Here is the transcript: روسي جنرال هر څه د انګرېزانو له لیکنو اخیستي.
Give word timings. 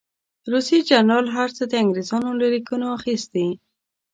روسي 0.51 0.77
جنرال 0.89 1.25
هر 1.35 1.49
څه 1.57 1.63
د 1.71 1.73
انګرېزانو 1.83 2.31
له 2.41 2.47
لیکنو 2.53 2.85
اخیستي. 2.97 3.47